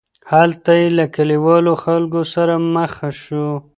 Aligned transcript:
هلته 0.31 0.71
یې 0.79 0.87
له 0.97 1.05
کلیوالو 1.15 1.73
خلکو 1.83 2.21
سره 2.33 2.53
مخ 2.73 2.93
شو. 3.21 3.47